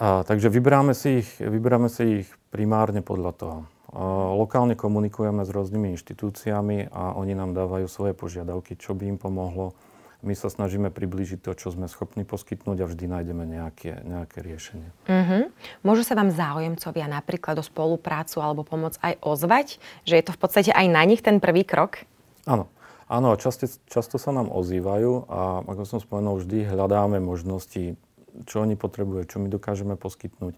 A, 0.00 0.24
takže 0.24 0.48
vyberáme 0.48 0.96
si, 0.96 1.20
ich, 1.20 1.30
vyberáme 1.38 1.92
si 1.92 2.24
ich 2.24 2.28
primárne 2.48 3.04
podľa 3.04 3.32
toho. 3.36 3.58
A, 3.92 4.32
lokálne 4.32 4.80
komunikujeme 4.80 5.44
s 5.44 5.52
rôznymi 5.52 5.92
inštitúciami 5.92 6.88
a 6.88 7.12
oni 7.20 7.36
nám 7.36 7.52
dávajú 7.52 7.84
svoje 7.84 8.16
požiadavky, 8.16 8.80
čo 8.80 8.96
by 8.96 9.12
im 9.12 9.18
pomohlo. 9.20 9.76
My 10.24 10.32
sa 10.32 10.48
snažíme 10.48 10.88
priblížiť 10.88 11.44
to, 11.44 11.52
čo 11.52 11.68
sme 11.68 11.84
schopní 11.84 12.24
poskytnúť 12.24 12.80
a 12.80 12.88
vždy 12.88 13.04
nájdeme 13.04 13.44
nejaké, 13.44 14.00
nejaké 14.08 14.40
riešenie. 14.40 14.88
Uh-huh. 15.04 15.52
Môžu 15.84 16.00
sa 16.00 16.16
vám 16.16 16.32
záujemcovia 16.32 17.04
napríklad 17.12 17.60
o 17.60 17.64
spoluprácu 17.64 18.40
alebo 18.40 18.64
pomoc 18.64 18.96
aj 19.04 19.20
ozvať? 19.20 19.76
Že 20.08 20.14
je 20.16 20.24
to 20.24 20.32
v 20.32 20.40
podstate 20.40 20.70
aj 20.72 20.86
na 20.88 21.04
nich 21.04 21.20
ten 21.20 21.44
prvý 21.44 21.68
krok? 21.68 22.08
Áno. 22.48 22.72
Áno, 23.04 23.36
často, 23.36 23.68
často 23.84 24.16
sa 24.16 24.32
nám 24.32 24.48
ozývajú 24.48 25.28
a 25.28 25.60
ako 25.68 25.84
som 25.84 26.00
spomenul, 26.00 26.40
vždy 26.40 26.72
hľadáme 26.72 27.20
možnosti, 27.20 28.00
čo 28.48 28.64
oni 28.64 28.80
potrebujú, 28.80 29.28
čo 29.28 29.36
my 29.44 29.52
dokážeme 29.52 29.92
poskytnúť. 30.00 30.56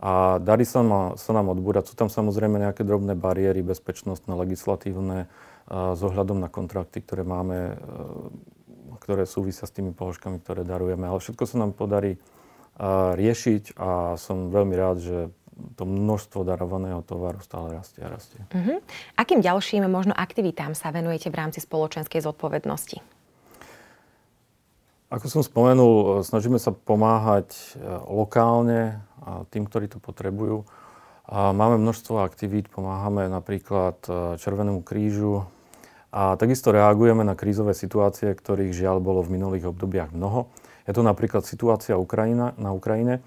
A 0.00 0.40
darí 0.40 0.64
sa, 0.64 0.80
ma, 0.80 1.20
sa 1.20 1.36
nám 1.36 1.52
odbúrať. 1.52 1.92
Sú 1.92 1.94
tam 2.00 2.08
samozrejme 2.08 2.56
nejaké 2.64 2.80
drobné 2.80 3.12
bariéry, 3.12 3.60
bezpečnostné, 3.60 4.32
legislatívne, 4.32 5.28
s 5.68 6.00
ohľadom 6.00 6.38
na 6.40 6.46
kontrakty, 6.46 7.04
ktoré 7.04 7.26
máme, 7.28 7.76
ktoré 8.96 9.28
súvisia 9.28 9.68
s 9.68 9.74
tými 9.76 9.92
položkami, 9.92 10.40
ktoré 10.40 10.64
darujeme. 10.64 11.06
Ale 11.06 11.20
všetko 11.20 11.44
sa 11.44 11.56
nám 11.60 11.72
podarí 11.76 12.18
riešiť 13.16 13.80
a 13.80 14.20
som 14.20 14.52
veľmi 14.52 14.74
rád, 14.76 14.96
že 15.00 15.18
to 15.80 15.88
množstvo 15.88 16.44
darovaného 16.44 17.00
tovaru 17.00 17.40
stále 17.40 17.72
rastie 17.72 18.04
a 18.04 18.12
rastie. 18.12 18.44
Uh-huh. 18.52 18.76
Akým 19.16 19.40
ďalším 19.40 19.88
možno 19.88 20.12
aktivitám 20.12 20.76
sa 20.76 20.92
venujete 20.92 21.32
v 21.32 21.36
rámci 21.40 21.64
spoločenskej 21.64 22.20
zodpovednosti? 22.20 23.00
Ako 25.08 25.26
som 25.30 25.40
spomenul, 25.40 26.26
snažíme 26.26 26.58
sa 26.60 26.74
pomáhať 26.74 27.48
e, 27.54 27.62
lokálne 28.10 29.06
tým, 29.54 29.64
ktorí 29.64 29.86
to 29.86 30.02
potrebujú. 30.02 30.66
Máme 31.30 31.78
množstvo 31.78 32.22
aktivít, 32.22 32.70
pomáhame 32.70 33.26
napríklad 33.30 33.98
e, 34.06 34.38
Červenému 34.38 34.82
krížu 34.82 35.46
a 36.16 36.40
takisto 36.40 36.72
reagujeme 36.72 37.20
na 37.28 37.36
krízové 37.36 37.76
situácie, 37.76 38.32
ktorých 38.32 38.72
žiaľ 38.72 39.04
bolo 39.04 39.20
v 39.20 39.36
minulých 39.36 39.68
obdobiach 39.68 40.16
mnoho. 40.16 40.48
Je 40.88 40.96
to 40.96 41.04
napríklad 41.04 41.44
situácia 41.44 42.00
Ukrajina, 42.00 42.56
na 42.56 42.72
Ukrajine 42.72 43.20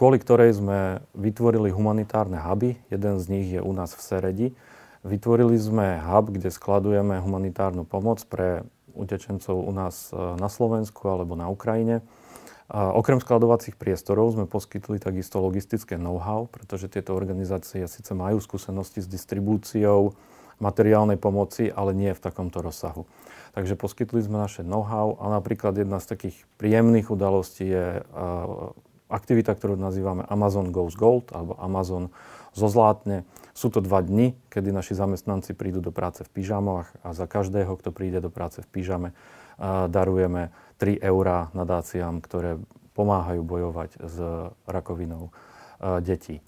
kvôli 0.00 0.16
ktorej 0.16 0.56
sme 0.56 1.04
vytvorili 1.12 1.68
humanitárne 1.68 2.40
huby. 2.40 2.80
Jeden 2.88 3.20
z 3.20 3.24
nich 3.28 3.46
je 3.52 3.60
u 3.60 3.68
nás 3.76 3.92
v 3.92 4.00
Seredi. 4.00 4.48
Vytvorili 5.04 5.60
sme 5.60 6.00
hub, 6.00 6.32
kde 6.32 6.48
skladujeme 6.48 7.20
humanitárnu 7.20 7.84
pomoc 7.84 8.24
pre 8.24 8.64
utečencov 8.96 9.60
u 9.60 9.72
nás 9.76 10.08
e, 10.08 10.16
na 10.16 10.48
Slovensku 10.48 11.04
alebo 11.04 11.36
na 11.36 11.52
Ukrajine. 11.52 12.00
A 12.72 12.96
okrem 12.96 13.20
skladovacích 13.20 13.76
priestorov 13.76 14.32
sme 14.32 14.48
poskytli 14.48 14.96
takisto 14.96 15.36
logistické 15.36 16.00
know-how, 16.00 16.48
pretože 16.48 16.88
tieto 16.88 17.12
organizácie 17.12 17.84
síce 17.84 18.16
majú 18.16 18.40
skúsenosti 18.40 19.04
s 19.04 19.08
distribúciou 19.10 20.16
materiálnej 20.60 21.16
pomoci, 21.16 21.72
ale 21.72 21.96
nie 21.96 22.12
v 22.12 22.20
takomto 22.20 22.60
rozsahu. 22.60 23.08
Takže 23.50 23.74
poskytli 23.74 24.22
sme 24.22 24.38
naše 24.38 24.62
know-how 24.62 25.18
a 25.18 25.26
napríklad 25.40 25.74
jedna 25.74 25.98
z 25.98 26.14
takých 26.14 26.36
príjemných 26.60 27.10
udalostí 27.10 27.66
je 27.66 27.86
e, 27.98 28.02
aktivita, 29.10 29.58
ktorú 29.58 29.74
nazývame 29.74 30.22
Amazon 30.30 30.70
Goes 30.70 30.94
Gold 30.94 31.34
alebo 31.34 31.58
Amazon 31.58 32.14
zozlátne. 32.54 33.26
Sú 33.50 33.68
to 33.74 33.82
dva 33.82 34.06
dni, 34.06 34.38
kedy 34.54 34.70
naši 34.70 34.94
zamestnanci 34.94 35.58
prídu 35.58 35.82
do 35.82 35.90
práce 35.90 36.22
v 36.22 36.30
pyžamoch 36.30 36.86
a 37.02 37.10
za 37.10 37.26
každého, 37.26 37.74
kto 37.74 37.90
príde 37.90 38.22
do 38.22 38.30
práce 38.30 38.62
v 38.62 38.68
pyžame, 38.70 39.10
darujeme 39.90 40.54
3 40.78 41.02
eurá 41.02 41.52
nadáciám, 41.52 42.22
ktoré 42.22 42.56
pomáhajú 42.94 43.42
bojovať 43.44 43.90
s 44.00 44.16
rakovinou 44.64 45.34
detí. 46.00 46.40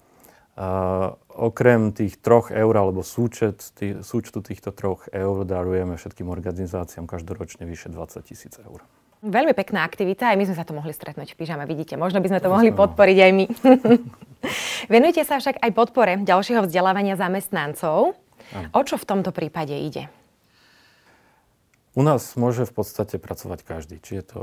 Uh, 0.53 1.17
okrem 1.33 1.89
tých 1.97 2.21
troch 2.21 2.53
eur 2.53 2.77
alebo 2.77 3.01
súčet, 3.01 3.73
tý, 3.73 4.05
súčtu 4.05 4.45
týchto 4.45 4.69
troch 4.69 5.09
eur 5.09 5.49
darujeme 5.49 5.97
všetkým 5.97 6.29
organizáciám 6.29 7.09
každoročne 7.09 7.65
vyše 7.65 7.89
20 7.89 8.21
tisíc 8.21 8.53
eur. 8.61 8.85
Veľmi 9.25 9.57
pekná 9.57 9.81
aktivita, 9.81 10.29
aj 10.29 10.37
my 10.37 10.45
sme 10.45 10.57
sa 10.59 10.61
to 10.61 10.77
mohli 10.77 10.93
stretnúť 10.93 11.33
v 11.33 11.39
pyžame, 11.41 11.65
vidíte. 11.65 11.97
Možno 11.97 12.21
by 12.21 12.27
sme 12.29 12.39
to 12.43 12.53
mohli 12.53 12.69
podporiť 12.69 13.17
aj 13.17 13.31
my. 13.33 13.45
Venujete 14.93 15.25
sa 15.25 15.41
však 15.41 15.57
aj 15.57 15.71
podpore 15.73 16.21
ďalšieho 16.21 16.69
vzdelávania 16.69 17.17
zamestnancov. 17.17 18.13
O 18.75 18.81
čo 18.85 18.99
v 18.99 19.07
tomto 19.09 19.33
prípade 19.33 19.73
ide? 19.73 20.11
U 21.97 22.05
nás 22.05 22.37
môže 22.37 22.69
v 22.69 22.73
podstate 22.77 23.17
pracovať 23.17 23.65
každý. 23.65 23.97
Či 23.97 24.21
je 24.21 24.25
to 24.27 24.41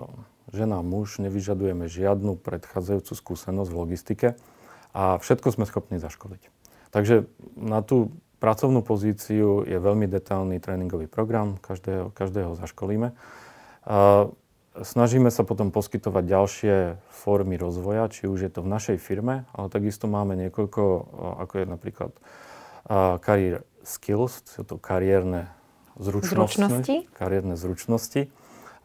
žena, 0.51 0.83
muž, 0.83 1.23
nevyžadujeme 1.23 1.87
žiadnu 1.87 2.41
predchádzajúcu 2.41 3.13
skúsenosť 3.15 3.71
v 3.71 3.79
logistike 3.79 4.29
a 4.95 5.19
všetko 5.23 5.55
sme 5.55 5.65
schopní 5.67 6.03
zaškoliť. 6.03 6.43
Takže 6.91 7.31
na 7.55 7.81
tú 7.87 8.11
pracovnú 8.43 8.83
pozíciu 8.83 9.63
je 9.69 9.79
veľmi 9.79 10.11
detailný 10.11 10.59
tréningový 10.59 11.07
program, 11.07 11.61
každého, 11.63 12.11
každého 12.11 12.57
zaškolíme. 12.59 13.15
Snažíme 14.71 15.35
sa 15.35 15.43
potom 15.43 15.75
poskytovať 15.75 16.25
ďalšie 16.25 16.75
formy 17.11 17.59
rozvoja, 17.59 18.07
či 18.09 18.31
už 18.31 18.49
je 18.49 18.51
to 18.51 18.63
v 18.63 18.71
našej 18.71 18.97
firme, 19.03 19.45
ale 19.51 19.67
takisto 19.67 20.07
máme 20.07 20.39
niekoľko, 20.39 20.83
ako 21.43 21.55
je 21.59 21.67
napríklad 21.67 22.13
career 23.21 23.67
skills, 23.83 24.47
sú 24.47 24.63
to 24.65 24.79
kariérne 24.79 25.51
zručnosti, 25.99 26.57
zručnosti. 26.57 26.97
Kariérne 27.13 27.55
zručnosti. 27.59 28.31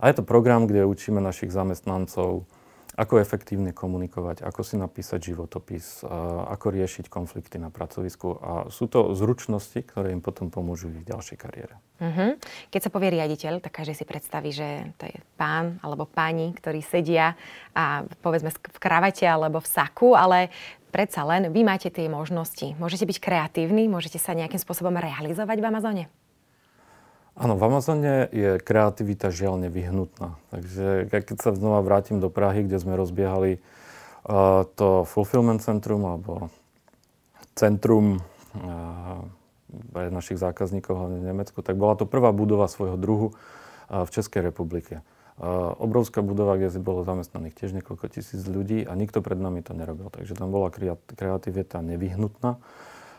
A 0.01 0.11
je 0.11 0.15
to 0.19 0.23
program, 0.27 0.67
kde 0.67 0.83
učíme 0.83 1.23
našich 1.23 1.53
zamestnancov 1.53 2.49
ako 2.95 3.19
efektívne 3.19 3.75
komunikovať, 3.75 4.39
ako 4.39 4.61
si 4.63 4.79
napísať 4.79 5.35
životopis, 5.35 6.07
ako 6.47 6.71
riešiť 6.71 7.11
konflikty 7.11 7.59
na 7.59 7.67
pracovisku. 7.67 8.39
A 8.39 8.51
sú 8.71 8.87
to 8.87 9.11
zručnosti, 9.11 9.75
ktoré 9.75 10.15
im 10.15 10.23
potom 10.23 10.47
pomôžu 10.47 10.87
v 10.87 11.03
ich 11.03 11.07
ďalšej 11.11 11.37
kariére. 11.37 11.75
Uh-huh. 11.99 12.39
Keď 12.71 12.81
sa 12.87 12.91
povie 12.91 13.19
riaditeľ, 13.19 13.59
tak 13.59 13.83
každý 13.83 13.99
si 13.99 14.07
predstaví, 14.07 14.55
že 14.55 14.95
to 14.95 15.11
je 15.11 15.17
pán 15.35 15.79
alebo 15.83 16.07
pani, 16.07 16.55
ktorí 16.55 16.79
sedia 16.79 17.35
a 17.75 18.07
povedzme 18.23 18.51
v 18.51 18.79
kravate 18.79 19.27
alebo 19.27 19.59
v 19.59 19.67
saku, 19.67 20.15
ale 20.15 20.51
predsa 20.95 21.27
len 21.27 21.51
vy 21.51 21.67
máte 21.67 21.91
tie 21.91 22.07
možnosti. 22.07 22.79
Môžete 22.79 23.03
byť 23.03 23.17
kreatívni, 23.19 23.91
môžete 23.91 24.19
sa 24.19 24.31
nejakým 24.31 24.59
spôsobom 24.59 24.95
realizovať 24.95 25.59
v 25.59 25.67
Amazone? 25.67 26.05
Áno, 27.35 27.59
v 27.59 27.67
Amazone 27.67 28.31
je 28.31 28.63
kreativita 28.63 29.27
žiaľ 29.27 29.67
nevyhnutná. 29.67 30.39
Takže 30.55 31.11
keď 31.11 31.35
sa 31.35 31.51
znova 31.51 31.83
vrátim 31.83 32.23
do 32.23 32.31
Prahy, 32.31 32.63
kde 32.63 32.79
sme 32.79 32.95
rozbiehali 32.95 33.59
uh, 33.59 34.63
to 34.79 35.03
fulfillment 35.03 35.59
centrum 35.59 36.07
alebo 36.07 36.47
centrum 37.59 38.23
uh, 38.55 39.19
pre 39.91 40.07
našich 40.07 40.39
zákazníkov, 40.39 40.95
hlavne 40.95 41.19
v 41.19 41.27
Nemecku, 41.35 41.59
tak 41.59 41.75
bola 41.75 41.99
to 41.99 42.07
prvá 42.07 42.31
budova 42.31 42.71
svojho 42.71 42.95
druhu 42.95 43.35
uh, 43.35 44.07
v 44.07 44.09
Českej 44.15 44.39
republike. 44.39 45.03
obrovská 45.75 46.23
budova, 46.23 46.55
kde 46.55 46.71
si 46.71 46.79
bolo 46.79 47.03
zamestnaných 47.03 47.59
tiež 47.59 47.75
niekoľko 47.75 48.07
tisíc 48.07 48.47
ľudí 48.47 48.87
a 48.87 48.95
nikto 48.95 49.19
pred 49.19 49.35
nami 49.35 49.59
to 49.59 49.75
nerobil. 49.75 50.07
Takže 50.07 50.39
tam 50.39 50.55
bola 50.55 50.71
kreativita 50.71 51.83
nevyhnutná. 51.83 52.55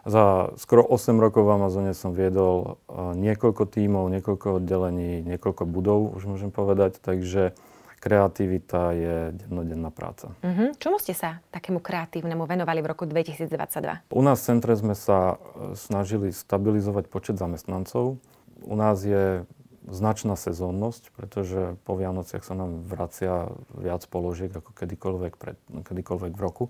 Za 0.06 0.54
skoro 0.54 0.86
8 0.86 1.18
rokov 1.18 1.42
v 1.42 1.54
Amazone 1.58 1.90
som 1.90 2.14
viedol 2.14 2.78
niekoľko 2.94 3.66
tímov, 3.66 4.06
niekoľko 4.14 4.62
oddelení, 4.62 5.26
niekoľko 5.26 5.66
budov, 5.66 6.14
už 6.14 6.30
môžem 6.30 6.54
povedať, 6.54 7.02
takže 7.02 7.58
kreativita 7.98 8.94
je 8.94 9.16
dennodenná 9.34 9.90
práca. 9.90 10.30
Uh-huh. 10.46 10.70
Čomu 10.78 11.02
ste 11.02 11.10
sa 11.10 11.42
takému 11.50 11.82
kreatívnemu 11.82 12.46
venovali 12.46 12.78
v 12.78 12.86
roku 12.86 13.02
2022? 13.02 14.14
U 14.14 14.22
nás 14.22 14.38
v 14.38 14.46
centre 14.46 14.78
sme 14.78 14.94
sa 14.94 15.34
e, 15.34 15.74
snažili 15.74 16.30
stabilizovať 16.30 17.10
počet 17.10 17.34
zamestnancov. 17.34 18.22
U 18.62 18.74
nás 18.78 19.02
je 19.02 19.42
značná 19.86 20.34
sezónnosť, 20.34 21.14
pretože 21.14 21.78
po 21.86 21.94
Vianociach 21.94 22.42
sa 22.42 22.58
nám 22.58 22.82
vracia 22.84 23.50
viac 23.72 24.02
položiek 24.10 24.50
ako 24.50 24.74
kedykoľvek, 24.74 25.32
pred, 25.38 25.58
kedykoľvek 25.70 26.32
v 26.34 26.42
roku. 26.42 26.64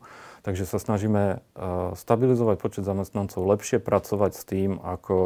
Takže 0.44 0.68
sa 0.68 0.76
snažíme 0.76 1.40
uh, 1.40 1.96
stabilizovať 1.96 2.56
počet 2.60 2.84
zamestnancov, 2.84 3.48
lepšie 3.48 3.80
pracovať 3.80 4.32
s 4.36 4.42
tým, 4.44 4.78
ako, 4.80 5.18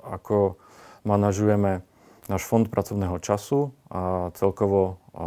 ako 0.00 0.56
manažujeme 1.04 1.84
náš 2.26 2.42
fond 2.42 2.66
pracovného 2.66 3.22
času 3.22 3.70
a 3.86 4.34
celkovo, 4.34 4.98
a 5.14 5.26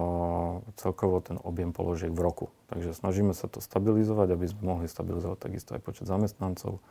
celkovo 0.76 1.24
ten 1.24 1.40
objem 1.40 1.72
položiek 1.72 2.12
v 2.12 2.20
roku. 2.20 2.46
Takže 2.68 2.92
snažíme 2.94 3.32
sa 3.32 3.48
to 3.48 3.64
stabilizovať, 3.64 4.36
aby 4.36 4.46
sme 4.46 4.62
mohli 4.76 4.88
stabilizovať 4.92 5.38
takisto 5.40 5.74
aj 5.74 5.82
počet 5.82 6.06
zamestnancov 6.06 6.84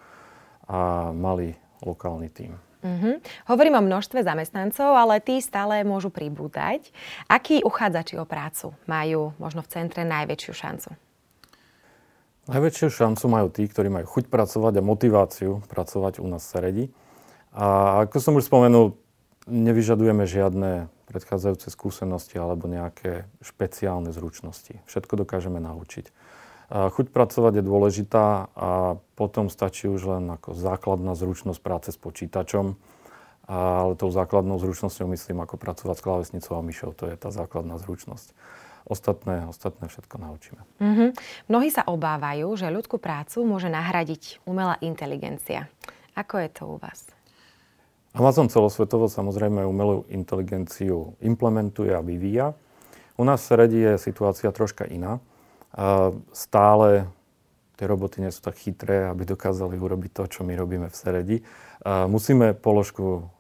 a 0.65 1.13
mali 1.13 1.55
lokálny 1.85 2.29
tím. 2.33 2.57
Uh-huh. 2.79 3.19
Hovorím 3.51 3.79
o 3.79 3.83
množstve 3.83 4.23
zamestnancov, 4.23 4.95
ale 4.95 5.19
tí 5.19 5.43
stále 5.43 5.83
môžu 5.83 6.15
pribúdať. 6.15 6.95
Akí 7.27 7.59
uchádzači 7.67 8.23
o 8.23 8.25
prácu 8.25 8.71
majú 8.87 9.35
možno 9.43 9.67
v 9.67 9.71
centre 9.75 10.07
najväčšiu 10.07 10.53
šancu? 10.55 10.91
Najväčšiu 12.49 12.89
šancu 12.89 13.25
majú 13.29 13.49
tí, 13.53 13.69
ktorí 13.69 13.93
majú 13.93 14.07
chuť 14.09 14.31
pracovať 14.33 14.81
a 14.81 14.87
motiváciu 14.87 15.61
pracovať 15.69 16.23
u 16.23 16.27
nás 16.31 16.47
v 16.47 16.49
Seredi. 16.49 16.85
A 17.53 18.01
ako 18.07 18.17
som 18.23 18.39
už 18.39 18.49
spomenul, 18.49 18.97
nevyžadujeme 19.51 20.25
žiadne 20.25 20.89
predchádzajúce 21.09 21.73
skúsenosti 21.73 22.37
alebo 22.37 22.69
nejaké 22.69 23.25
špeciálne 23.41 24.13
zručnosti. 24.13 24.81
Všetko 24.85 25.25
dokážeme 25.25 25.59
naučiť. 25.59 26.13
Chuť 26.69 27.09
pracovať 27.09 27.61
je 27.61 27.65
dôležitá 27.65 28.53
a 28.53 29.01
potom 29.17 29.49
stačí 29.49 29.89
už 29.89 30.05
len 30.05 30.29
ako 30.29 30.53
základná 30.53 31.17
zručnosť 31.17 31.61
práce 31.65 31.89
s 31.89 31.99
počítačom. 31.99 32.77
Ale 33.49 33.97
tou 33.97 34.13
základnou 34.13 34.61
zručnosťou 34.61 35.09
myslím 35.09 35.41
ako 35.41 35.57
pracovať 35.57 35.97
s 35.97 36.05
klávesnicou 36.05 36.61
a 36.61 36.63
myšou. 36.63 36.93
To 36.93 37.09
je 37.09 37.17
tá 37.17 37.33
základná 37.33 37.81
zručnosť. 37.81 38.37
Ostatné, 38.85 39.49
ostatné 39.49 39.89
všetko 39.89 40.17
naučíme. 40.21 40.61
Mm-hmm. 40.81 41.09
Mnohí 41.49 41.73
sa 41.73 41.89
obávajú, 41.89 42.53
že 42.61 42.69
ľudskú 42.69 43.01
prácu 43.01 43.49
môže 43.49 43.73
nahradiť 43.73 44.45
umelá 44.45 44.77
inteligencia. 44.85 45.73
Ako 46.13 46.45
je 46.45 46.49
to 46.53 46.63
u 46.69 46.77
vás? 46.77 47.09
Amazon 48.13 48.53
celosvetovo 48.53 49.09
samozrejme 49.09 49.65
umelú 49.65 50.05
inteligenciu 50.13 51.17
implementuje 51.25 51.97
a 51.97 52.05
vyvíja. 52.05 52.53
U 53.17 53.25
nás 53.25 53.41
v 53.41 53.49
Seredi 53.49 53.81
je 53.81 53.93
situácia 53.97 54.53
troška 54.53 54.85
iná 54.85 55.25
stále 56.35 57.07
tie 57.79 57.87
roboty 57.87 58.19
nie 58.19 58.35
sú 58.35 58.43
tak 58.43 58.59
chytré, 58.59 59.07
aby 59.07 59.23
dokázali 59.23 59.79
urobiť 59.79 60.11
to, 60.11 60.23
čo 60.27 60.41
my 60.43 60.59
robíme 60.59 60.91
v 60.91 60.99
Seredi. 60.99 61.37
Musíme 61.87 62.51
položku 62.59 63.31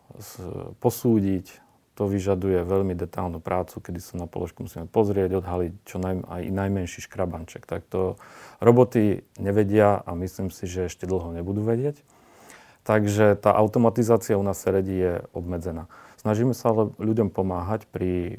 posúdiť, 0.78 1.58
to 1.98 2.06
vyžaduje 2.06 2.62
veľmi 2.62 2.94
detálnu 2.94 3.42
prácu, 3.42 3.82
kedy 3.82 3.98
sa 3.98 4.14
na 4.22 4.30
položku 4.30 4.62
musíme 4.62 4.86
pozrieť, 4.86 5.42
odhaliť 5.42 5.72
čo 5.82 5.98
naj, 5.98 6.22
aj 6.30 6.42
najmenší 6.54 7.02
škrabanček. 7.02 7.66
Tak 7.66 7.90
to 7.90 8.14
roboty 8.62 9.26
nevedia 9.42 9.98
a 10.06 10.14
myslím 10.14 10.54
si, 10.54 10.70
že 10.70 10.86
ešte 10.86 11.10
dlho 11.10 11.34
nebudú 11.34 11.66
vedieť. 11.66 11.98
Takže 12.86 13.34
tá 13.34 13.50
automatizácia 13.50 14.38
u 14.38 14.46
nás 14.46 14.62
v 14.62 14.64
Seredi 14.70 14.94
je 14.94 15.14
obmedzená. 15.34 15.90
Snažíme 16.22 16.54
sa 16.54 16.70
ale 16.70 16.94
ľuďom 17.02 17.34
pomáhať 17.34 17.90
pri 17.90 18.38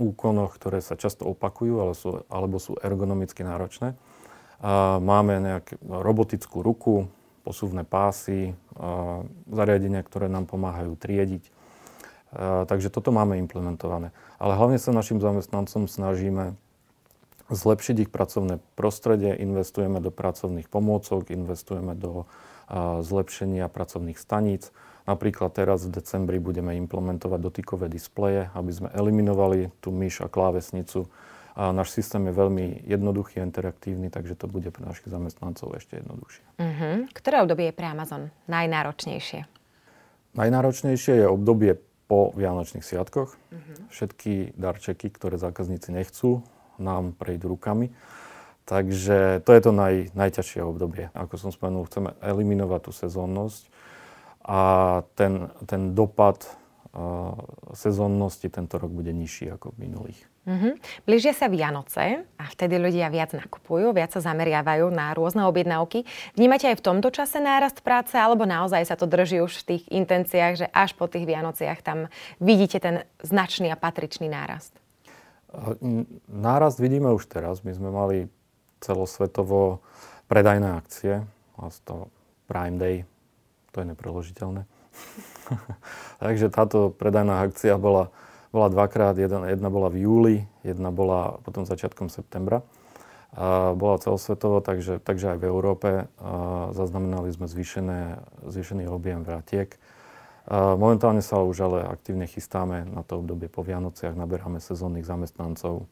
úkonoch, 0.00 0.56
ktoré 0.56 0.80
sa 0.80 0.96
často 0.96 1.28
opakujú 1.28 1.74
ale 1.76 1.92
sú, 1.92 2.24
alebo 2.32 2.56
sú 2.56 2.80
ergonomicky 2.80 3.44
náročné. 3.44 3.92
Máme 5.04 5.36
nejakú 5.44 5.76
robotickú 5.84 6.64
ruku, 6.64 7.12
posuvné 7.44 7.84
pásy, 7.84 8.56
zariadenia, 9.48 10.00
ktoré 10.00 10.32
nám 10.32 10.48
pomáhajú 10.48 10.96
triediť. 10.96 11.44
Takže 12.68 12.88
toto 12.88 13.12
máme 13.12 13.36
implementované. 13.40 14.12
Ale 14.40 14.56
hlavne 14.56 14.80
sa 14.80 14.92
našim 14.96 15.20
zamestnancom 15.20 15.88
snažíme 15.90 16.56
zlepšiť 17.50 18.06
ich 18.06 18.10
pracovné 18.12 18.62
prostredie, 18.78 19.34
investujeme 19.34 19.98
do 19.98 20.14
pracovných 20.14 20.70
pomôcok, 20.70 21.34
investujeme 21.34 21.98
do 21.98 22.30
zlepšenia 23.02 23.66
pracovných 23.66 24.14
staníc, 24.14 24.70
Napríklad 25.10 25.50
teraz 25.50 25.90
v 25.90 25.98
decembri 25.98 26.38
budeme 26.38 26.78
implementovať 26.78 27.40
dotykové 27.42 27.90
displeje, 27.90 28.46
aby 28.54 28.70
sme 28.70 28.88
eliminovali 28.94 29.74
tú 29.82 29.90
myš 29.90 30.22
a 30.22 30.30
klávesnicu. 30.30 31.10
A 31.58 31.74
náš 31.74 31.90
systém 31.98 32.22
je 32.30 32.38
veľmi 32.38 32.86
jednoduchý 32.86 33.42
a 33.42 33.46
interaktívny, 33.46 34.06
takže 34.06 34.38
to 34.38 34.46
bude 34.46 34.70
pre 34.70 34.86
našich 34.86 35.10
zamestnancov 35.10 35.74
ešte 35.74 35.98
jednoduchšie. 35.98 36.44
Uh-huh. 36.62 36.96
Ktoré 37.10 37.42
obdobie 37.42 37.74
je 37.74 37.74
pre 37.74 37.90
Amazon 37.90 38.30
najnáročnejšie? 38.46 39.50
Najnáročnejšie 40.38 41.14
je 41.18 41.26
obdobie 41.26 41.74
po 42.06 42.30
Vianočných 42.38 42.86
sviatkoch. 42.86 43.34
Uh-huh. 43.34 43.76
Všetky 43.90 44.54
darčeky, 44.54 45.10
ktoré 45.10 45.42
zákazníci 45.42 45.90
nechcú, 45.90 46.46
nám 46.78 47.18
prejdú 47.18 47.58
rukami. 47.58 47.90
Takže 48.62 49.42
to 49.42 49.50
je 49.50 49.60
to 49.60 49.74
naj, 49.74 50.14
najťažšie 50.14 50.62
obdobie. 50.62 51.10
Ako 51.18 51.34
som 51.34 51.50
spomenul, 51.50 51.90
chceme 51.90 52.14
eliminovať 52.22 52.80
tú 52.86 52.92
sezónnosť 52.94 53.79
a 54.44 54.60
ten, 55.14 55.52
ten 55.68 55.92
dopad 55.92 56.44
uh, 56.96 57.36
sezónnosti 57.76 58.48
tento 58.48 58.80
rok 58.80 58.90
bude 58.90 59.12
nižší 59.12 59.52
ako 59.52 59.76
v 59.76 59.88
minulých. 59.88 60.20
Mm-hmm. 60.48 60.72
Blížia 61.04 61.36
sa 61.36 61.52
Vianoce 61.52 62.24
a 62.40 62.44
vtedy 62.48 62.80
ľudia 62.80 63.12
viac 63.12 63.36
nakupujú, 63.36 63.92
viac 63.92 64.16
sa 64.16 64.24
zameriavajú 64.24 64.88
na 64.88 65.12
rôzne 65.12 65.44
objednávky. 65.44 66.08
Vnímate 66.32 66.72
aj 66.72 66.80
v 66.80 66.86
tomto 66.88 67.12
čase 67.12 67.44
nárast 67.44 67.84
práce, 67.84 68.16
alebo 68.16 68.48
naozaj 68.48 68.88
sa 68.88 68.96
to 68.96 69.04
drží 69.04 69.44
už 69.44 69.60
v 69.60 69.76
tých 69.76 69.84
intenciách, 69.92 70.54
že 70.64 70.66
až 70.72 70.96
po 70.96 71.04
tých 71.12 71.28
Vianociach 71.28 71.84
tam 71.84 72.08
vidíte 72.40 72.80
ten 72.80 73.04
značný 73.20 73.68
a 73.68 73.76
patričný 73.76 74.32
nárast? 74.32 74.72
Nárast 76.30 76.80
vidíme 76.80 77.12
už 77.12 77.28
teraz. 77.28 77.60
My 77.60 77.76
sme 77.76 77.92
mali 77.92 78.32
celosvetovo 78.80 79.84
predajné 80.30 80.68
akcie, 80.72 81.20
to 81.84 82.08
Prime 82.48 82.80
Day 82.80 83.04
to 83.70 83.82
je 83.82 83.86
nepreložiteľné. 83.90 84.62
Takže 86.22 86.52
táto 86.52 86.90
predajná 86.94 87.42
akcia 87.46 87.78
bola, 87.78 88.12
bola 88.50 88.68
dvakrát, 88.70 89.16
jedna, 89.16 89.50
jedna 89.50 89.68
bola 89.70 89.88
v 89.88 90.06
júli, 90.06 90.36
jedna 90.66 90.90
bola 90.90 91.38
potom 91.42 91.64
začiatkom 91.64 92.10
septembra. 92.10 92.62
A 93.30 93.78
bola 93.78 94.02
celosvetovo, 94.02 94.58
takže, 94.58 94.98
takže 94.98 95.34
aj 95.34 95.38
v 95.38 95.46
Európe 95.46 95.90
a 96.18 96.74
zaznamenali 96.74 97.30
sme 97.30 97.46
zvýšené, 97.46 98.18
zvýšený 98.42 98.90
objem 98.90 99.22
vratiek. 99.22 99.78
A 100.50 100.74
momentálne 100.74 101.22
sa 101.22 101.38
už 101.38 101.62
ale 101.62 101.78
aktívne 101.86 102.26
chystáme 102.26 102.82
na 102.90 103.06
to 103.06 103.22
obdobie 103.22 103.46
po 103.46 103.62
Vianociach, 103.62 104.18
naberáme 104.18 104.58
sezónnych 104.58 105.06
zamestnancov 105.06 105.86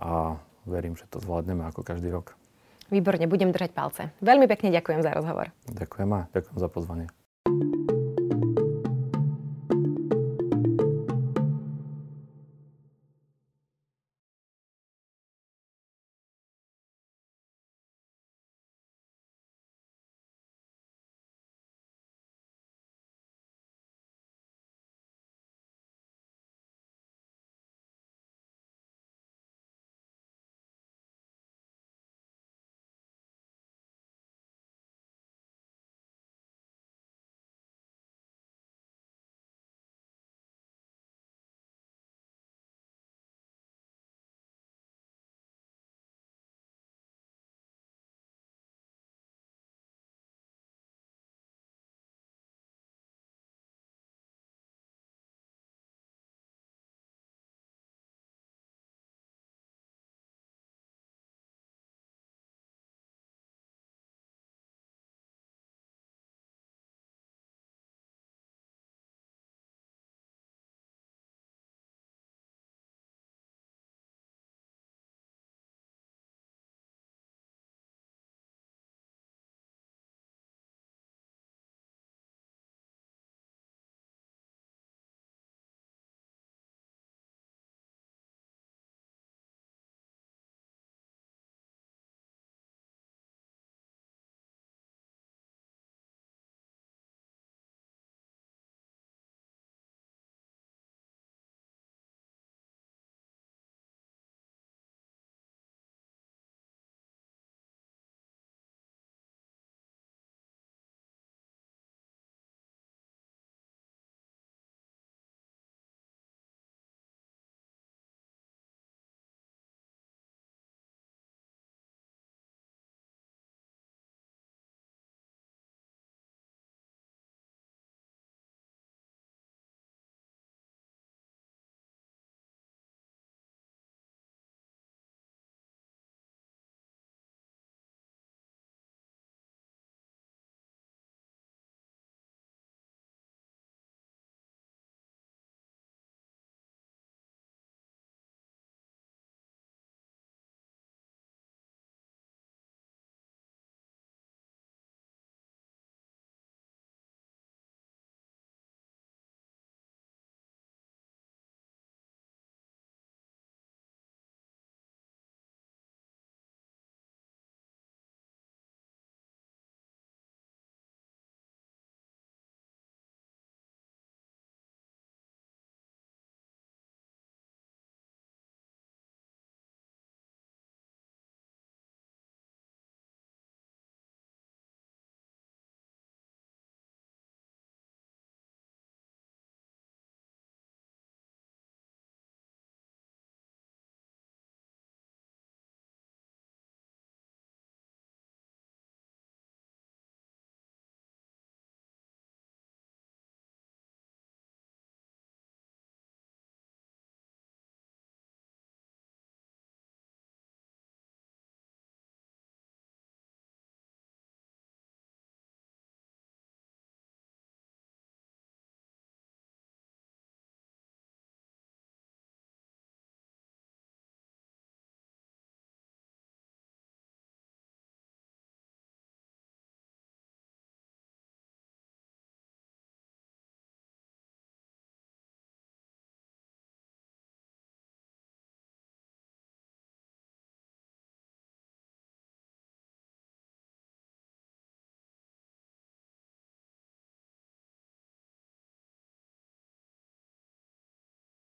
a 0.00 0.40
verím, 0.64 0.96
že 0.96 1.04
to 1.12 1.20
zvládneme 1.20 1.68
ako 1.68 1.84
každý 1.84 2.08
rok. 2.08 2.32
Výborne, 2.88 3.28
budem 3.28 3.52
držať 3.52 3.70
palce. 3.76 4.02
Veľmi 4.24 4.48
pekne 4.48 4.72
ďakujem 4.72 5.04
za 5.04 5.12
rozhovor. 5.12 5.52
Ďakujem 5.68 6.10
a 6.16 6.20
ďakujem 6.32 6.56
za 6.56 6.68
pozvanie. 6.72 7.06